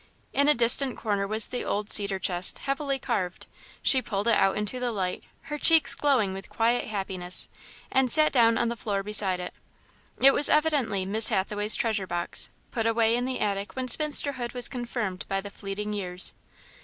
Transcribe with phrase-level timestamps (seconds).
[0.33, 3.45] In a distant corner was the old cedar chest, heavily carved.
[3.83, 7.49] She pulled it out into the light, her cheeks glowing with quiet happiness,
[7.91, 9.53] and sat down on the floor beside it.
[10.19, 14.67] It was evidently Miss Hathaway's treasure box, put away in the attic when spinsterhood was
[14.67, 16.33] confirmed by the fleeting years.